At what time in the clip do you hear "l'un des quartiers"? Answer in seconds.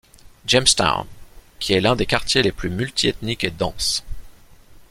1.79-2.41